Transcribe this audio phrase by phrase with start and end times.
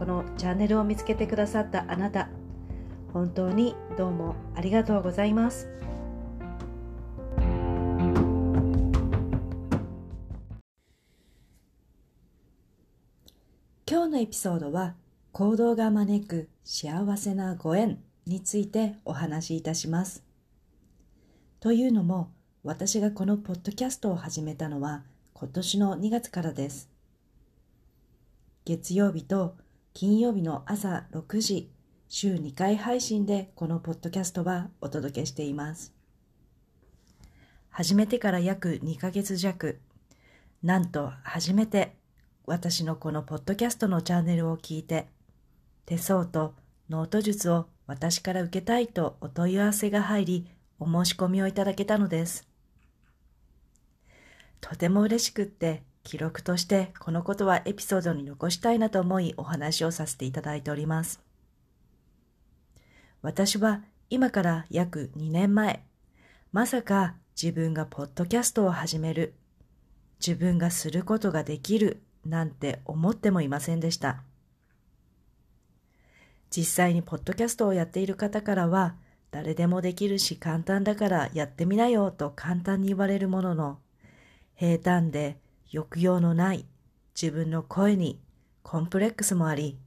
[0.00, 2.30] このチャンネルを見つけてくださったあなた
[3.12, 5.68] 本当にどうもありがとうございます。
[13.86, 14.94] 今日のエピソードは
[15.32, 20.24] 行動が招く幸せなご縁についてお話しいたします。
[21.60, 22.30] というのも
[22.64, 25.02] 私がこのポッドキャストを始めたのは
[25.34, 26.88] 今年の2月からです。
[28.64, 29.56] 月曜日と
[29.92, 31.70] 金曜日の朝6時、
[32.08, 35.92] 週2回配信でこのポッドキャストはお届けしています。
[37.70, 39.80] 始めてから約2ヶ月弱、
[40.62, 41.96] なんと初めて
[42.46, 45.08] 私のこのポッドキャストのチャンネルを聞いて、
[45.86, 46.54] 手相と
[46.88, 50.46] ノート術を私から受けたいとお問い合わせが入り、
[50.78, 52.48] お申し込みをいただけたのです。
[54.60, 61.20] とても嬉しくって記録としてこのことはエピソードに残したいなと思いお話をさせていただいております。
[63.22, 65.84] 私は今から約2年前、
[66.52, 69.34] まさか自分がポッドキャストを始める、
[70.26, 74.22] 自分がすることができるなんて思ってもいませんでした。
[76.50, 78.96] 実際にポッドキャストをやっている方からは、
[79.30, 83.78] 誰でもできるし簡単だからやってみなよと簡単に言われるものの、
[84.56, 85.38] 平坦で
[85.72, 86.66] 抑揚のない
[87.20, 88.20] 自分の声に
[88.62, 89.78] コンプレックスもあり、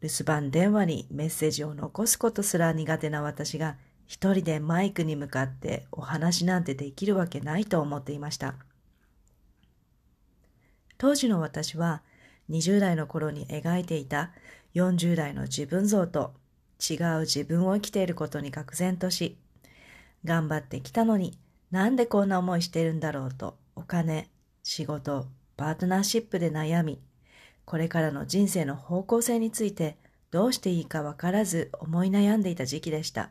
[0.00, 3.76] 留守番電話にメッセージを残すことすら苦手な私が
[4.06, 8.54] 一人でマイクに向かってお話なんてできるわけないと思っていました。
[10.98, 12.02] 当時の私は
[12.50, 14.30] 20代の頃に描いていた
[14.74, 16.34] 40代の自分像と
[16.78, 19.38] 違う自分を生きていることに愕然とし、
[20.24, 21.38] 頑張ってきたのに
[21.70, 24.28] なんでこんな思いしてるんだろうとお金、
[24.64, 25.26] 仕事、
[25.58, 26.98] パートナーシップで悩み、
[27.66, 29.98] これからの人生の方向性について
[30.30, 33.28] どうしていいかわからず思い悩んでいた時期でした。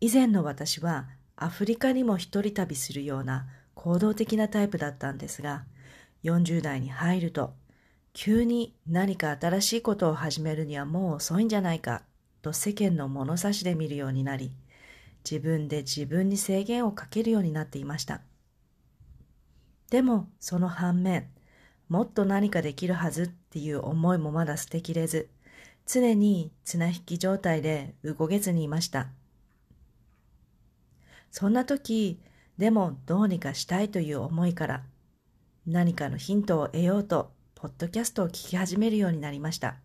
[0.00, 5.66] 以前の私はアフリカにも一人旅するような行動的なタイプだったんですが、
[6.22, 7.52] 40代に入ると、
[8.14, 12.02] 急に何か新しいことを始めるにはもう遅いんじゃないか
[12.40, 14.52] と世間の物差しで見るようになり、
[15.30, 18.22] 自分で自分に制限をかけるようになっていました。
[19.90, 21.28] でもその反面、
[21.88, 25.30] もっと何かできるはずっていう思いもまだ捨てきれず、
[25.86, 29.08] 常に綱引き状態で動けずにいました。
[31.30, 32.20] そんな時、
[32.58, 34.82] でもどうにかしたいという思いから、
[35.66, 39.76] 何かのヒントを得ようと、ポッドキャストを聞き始めるようになりました。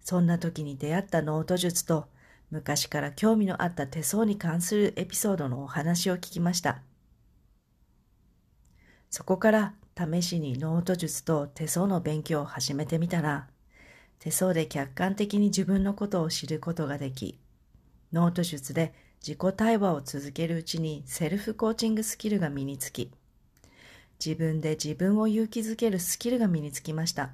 [0.00, 2.08] そんな時に出会ったノート術と、
[2.50, 6.82] 昔から興味のあった手相に関するエピソードのお話を聞きました。
[9.10, 13.48] そこから試しにノート術と手相の勉強を始めてみたら、
[14.18, 17.38] 手相で客観的に自分のことを知ることができ、
[18.12, 23.10] ノート術で自己対話を続けるうちにセルフコーチングスキルが身につき、
[24.24, 27.30] 自分で自分を勇気づけるスキルが身につきました。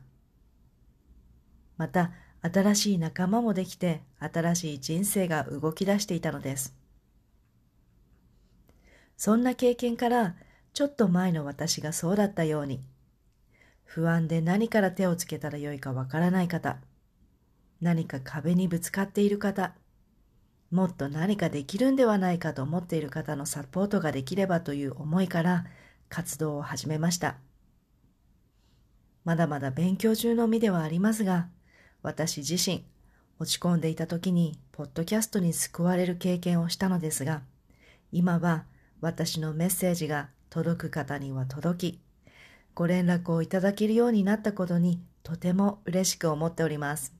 [1.77, 6.75] また、新しい仲間もできて、新しい人生が動き出していたのです。
[9.17, 10.35] そんな経験から、
[10.73, 12.81] ちょっと前の私がそうだったように、
[13.85, 16.79] 不安で何から手をつけたらよいかわからない方、
[17.81, 19.75] 何か壁にぶつかっている方、
[20.71, 25.67] もっと何かできるんではないかと思っている方のサポートができればという思いから
[26.09, 27.37] 活動を始めました。
[29.25, 31.49] まだまだ勉強中の身ではありますが、
[32.03, 32.87] 私自身、
[33.39, 37.43] 落ち込んでいた時に、ポッドキャストに救われる経験をしたのですが、
[38.11, 38.65] 今は
[39.03, 42.01] 私のメッセージが届く方には届き、
[42.75, 47.15] ご連絡をいただけるようになったことにとても嬉しく思っております。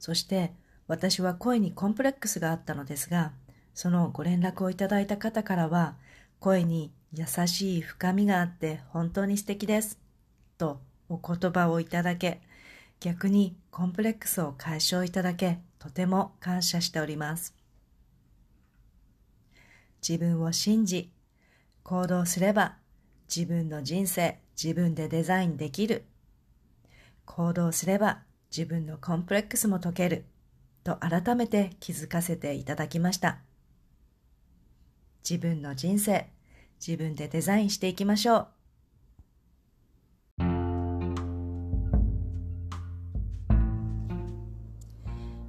[0.00, 0.52] そして
[0.88, 3.30] 私は声にコンプレックスがあったのですが、
[3.72, 5.94] そのご連絡をいただいた方からは、
[6.40, 10.00] 声に優しい深みがあって本当に素敵です。
[10.58, 12.40] とお言葉をいただけ、
[12.98, 17.59] 逆にコンプレックスを解消いただけ、とても感謝しております。
[20.06, 21.10] 自分を信じ、
[21.82, 22.76] 行動すれば
[23.34, 26.04] 自分の人生自分でデザインできる。
[27.24, 30.24] 行動すれば自分のコンプレックスも解ける。
[30.82, 33.38] と改めて気づかせていただきました。
[35.28, 36.26] 自分の人生
[36.84, 38.48] 自分でデザインしていきましょう。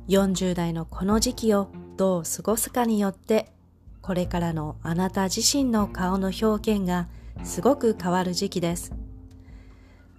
[0.10, 3.54] 40代のこの時期をどう過ごすかによって
[4.02, 7.08] これからのあなた自身の顔の表現が
[7.44, 8.94] すごく変わる時期です。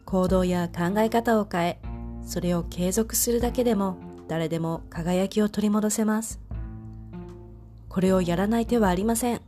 [0.04, 1.78] 行動や考え方を変え、
[2.24, 3.96] それを継続するだけでも
[4.28, 6.40] 誰でも輝きを取り戻せます。
[7.88, 9.40] これをやらない手はありません。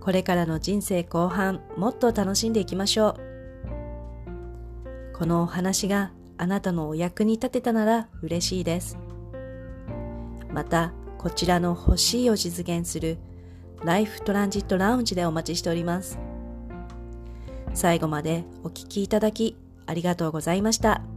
[0.00, 3.26] これからの人生後半、もっと楽しんでいきましょう。
[5.14, 8.98] このお話があなたのお役に立てたなら嬉しいです。
[10.52, 10.92] また、
[11.26, 13.18] こちらの欲しいを実現する
[13.82, 16.20] ライフトランジットラウンジでお待ちしております。
[17.74, 19.56] 最後までお聴きいただき
[19.86, 21.15] ありがとうございました。